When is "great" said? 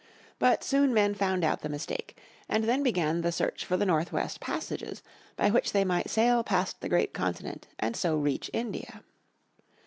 6.89-7.13